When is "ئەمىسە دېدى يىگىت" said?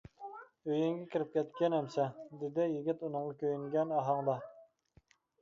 1.79-3.05